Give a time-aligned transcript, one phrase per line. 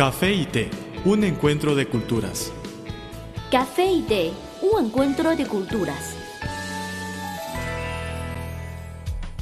[0.00, 0.70] Café y té,
[1.04, 2.50] un encuentro de culturas.
[3.50, 4.30] Café y té,
[4.62, 6.16] un encuentro de culturas.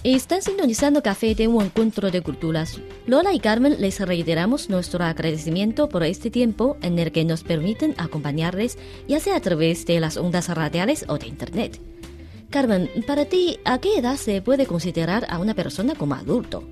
[0.02, 2.80] Están sintonizando Café de un encuentro de culturas.
[3.06, 7.94] Lola y Carmen les reiteramos nuestro agradecimiento por este tiempo en el que nos permiten
[7.96, 11.80] acompañarles, ya sea a través de las ondas radiales o de Internet.
[12.50, 16.64] Carmen, para ti, ¿a qué edad se puede considerar a una persona como adulto?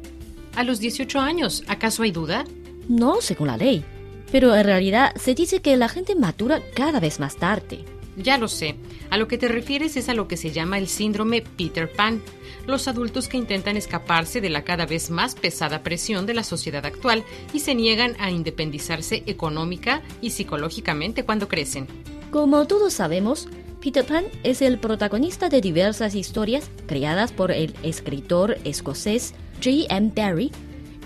[0.57, 2.45] A los 18 años, ¿acaso hay duda?
[2.89, 3.85] No, según la ley.
[4.31, 7.85] Pero en realidad se dice que la gente matura cada vez más tarde.
[8.17, 8.77] Ya lo sé.
[9.11, 12.23] A lo que te refieres es a lo que se llama el síndrome Peter Pan,
[12.67, 16.87] los adultos que intentan escaparse de la cada vez más pesada presión de la sociedad
[16.87, 21.87] actual y se niegan a independizarse económica y psicológicamente cuando crecen.
[22.31, 23.49] Como todos sabemos,
[23.81, 29.95] Peter Pan es el protagonista de diversas historias creadas por el escritor escocés J.
[29.95, 30.13] M.
[30.17, 30.51] Barrie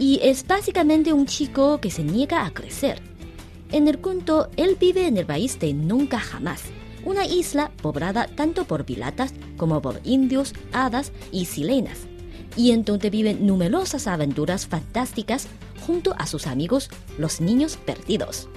[0.00, 3.00] y es básicamente un chico que se niega a crecer.
[3.70, 6.62] En el cuento, él vive en el país de Nunca Jamás,
[7.04, 11.98] una isla poblada tanto por piratas como por indios, hadas y sirenas,
[12.56, 15.46] y en donde viven numerosas aventuras fantásticas
[15.86, 16.88] junto a sus amigos,
[17.18, 18.48] los niños perdidos.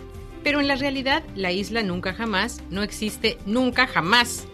[0.43, 4.45] Pero en la realidad, la isla Nunca Jamás no existe nunca jamás.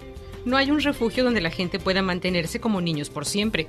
[0.43, 3.67] No hay un refugio donde la gente pueda mantenerse como niños por siempre.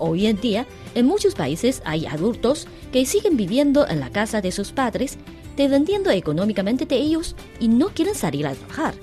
[0.00, 4.50] Hoy en día, en muchos países hay adultos que siguen viviendo en la casa de
[4.50, 5.18] sus padres,
[5.58, 8.94] dependiendo económicamente de ellos y no quieren salir a trabajar.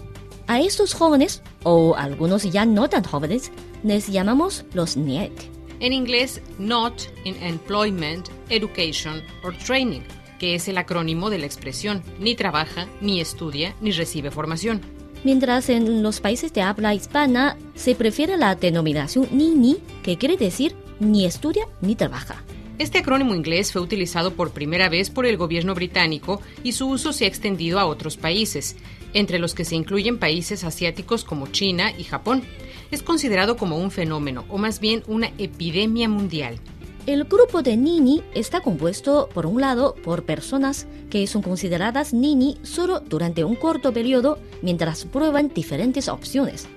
[0.48, 3.52] A estos jóvenes, o algunos ya no tan jóvenes,
[3.84, 5.32] les llamamos los NIET.
[5.80, 10.02] En inglés, Not in Employment, Education or Training,
[10.40, 14.82] que es el acrónimo de la expresión ni trabaja, ni estudia, ni recibe formación.
[15.24, 20.76] Mientras en los países de habla hispana se prefiere la denominación NINI, que quiere decir
[21.00, 22.44] ni estudia ni trabaja.
[22.80, 27.12] Este acrónimo inglés fue utilizado por primera vez por el gobierno británico y su uso
[27.12, 28.76] se ha extendido a otros países,
[29.14, 32.44] entre los que se incluyen países asiáticos como China y Japón.
[32.92, 36.60] Es considerado como un fenómeno, o más bien una epidemia mundial.
[37.08, 42.58] El grupo de Nini está compuesto, por un lado, por personas que son consideradas Nini
[42.62, 46.68] solo durante un corto periodo mientras prueban diferentes opciones.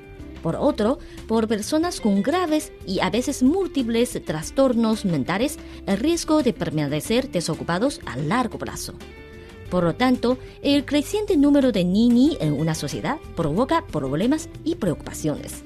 [0.43, 6.53] Por otro, por personas con graves y a veces múltiples trastornos mentales, el riesgo de
[6.53, 8.95] permanecer desocupados a largo plazo.
[9.71, 15.63] Por lo tanto, el creciente número de Nini en una sociedad provoca problemas y preocupaciones.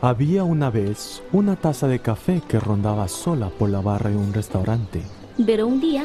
[0.00, 4.34] Había una vez una taza de café que rondaba sola por la barra de un
[4.34, 5.00] restaurante.
[5.46, 6.04] Pero un día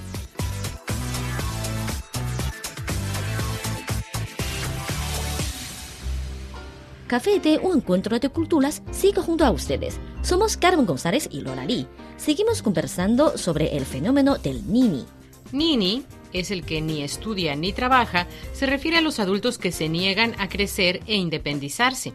[7.11, 9.99] Café de un encuentro de culturas sigue junto a ustedes.
[10.21, 11.85] Somos Carmen González y Lola Lee.
[12.15, 15.03] Seguimos conversando sobre el fenómeno del Nini.
[15.51, 19.89] Nini es el que ni estudia ni trabaja, se refiere a los adultos que se
[19.89, 22.13] niegan a crecer e independizarse.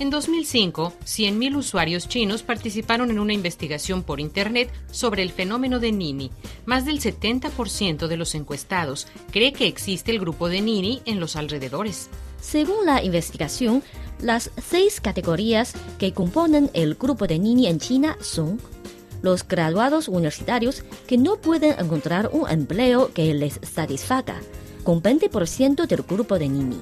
[0.00, 5.92] En 2005, 100.000 usuarios chinos participaron en una investigación por Internet sobre el fenómeno de
[5.92, 6.32] Nini.
[6.64, 11.36] Más del 70% de los encuestados cree que existe el grupo de Nini en los
[11.36, 12.10] alrededores.
[12.40, 13.82] Según la investigación,
[14.20, 18.60] las seis categorías que componen el grupo de Nini en China son
[19.22, 24.40] los graduados universitarios que no pueden encontrar un empleo que les satisfaga,
[24.84, 26.78] con 20% del grupo de Nini.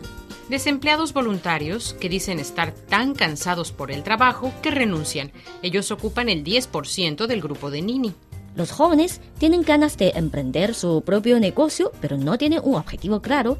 [0.48, 5.32] Desempleados voluntarios que dicen estar tan cansados por el trabajo que renuncian.
[5.62, 8.12] Ellos ocupan el 10% del grupo de Nini.
[8.54, 13.58] Los jóvenes tienen ganas de emprender su propio negocio, pero no tienen un objetivo claro.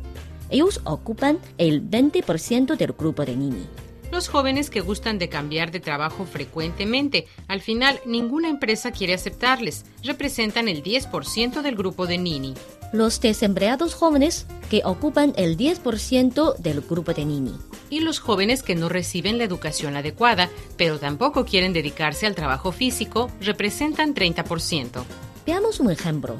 [0.55, 3.67] Ellos ocupan el 20% del grupo de Nini.
[4.13, 9.85] Los jóvenes que gustan de cambiar de trabajo frecuentemente, al final ninguna empresa quiere aceptarles,
[10.05, 12.55] representan el 10% del grupo de Nini.
[12.93, 17.59] Los desempleados jóvenes que ocupan el 10% del grupo de Nini.
[17.91, 22.71] Y los jóvenes que no reciben la educación adecuada, pero tampoco quieren dedicarse al trabajo
[22.71, 25.03] físico, representan 30%.
[25.45, 26.37] Veamos un ejemplo.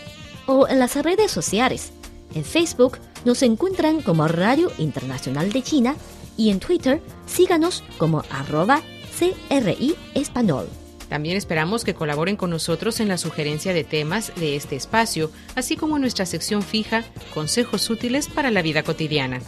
[0.47, 1.91] O en las redes sociales.
[2.33, 5.95] En Facebook nos encuentran como Radio Internacional de China
[6.37, 8.81] y en Twitter síganos como arroba
[9.19, 10.67] CRI Español.
[11.09, 15.77] También esperamos que colaboren con nosotros en la sugerencia de temas de este espacio, así
[15.77, 19.41] como en nuestra sección fija Consejos útiles para la vida cotidiana.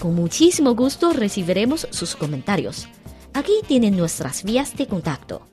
[0.00, 2.88] Con muchísimo gusto recibiremos sus comentarios.
[3.34, 5.48] Aquí tienen nuestras vías de contacto.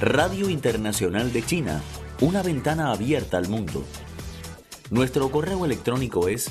[0.00, 1.82] Radio Internacional de China,
[2.20, 3.84] una ventana abierta al mundo.
[4.90, 6.50] Nuestro correo electrónico es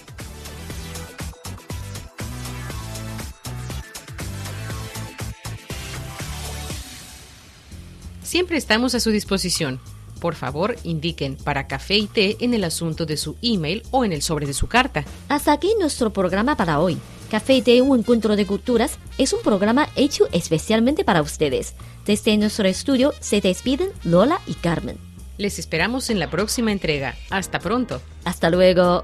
[8.31, 9.81] Siempre estamos a su disposición.
[10.21, 14.13] Por favor, indiquen para café y té en el asunto de su email o en
[14.13, 15.03] el sobre de su carta.
[15.27, 16.97] Hasta aquí nuestro programa para hoy.
[17.29, 21.73] Café y Té, un encuentro de culturas, es un programa hecho especialmente para ustedes.
[22.05, 24.95] Desde nuestro estudio se despiden Lola y Carmen.
[25.37, 27.17] Les esperamos en la próxima entrega.
[27.31, 28.01] Hasta pronto.
[28.23, 29.03] Hasta luego.